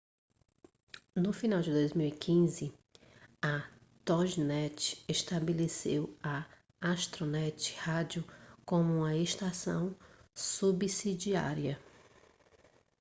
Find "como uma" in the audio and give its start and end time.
8.65-9.15